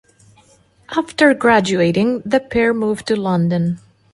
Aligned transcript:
After 0.97 1.31
graduating, 1.35 2.21
the 2.21 2.39
pair 2.39 2.73
moved 2.73 3.05
to 3.09 3.15
London. 3.15 3.77